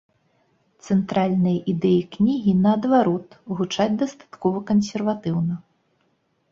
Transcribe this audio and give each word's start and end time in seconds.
Цэнтральныя 0.85 1.59
ідэі 1.75 2.01
кнігі, 2.15 2.57
наадварот, 2.63 3.29
гучаць 3.61 3.91
дастаткова 4.05 4.57
кансерватыўна. 4.73 5.55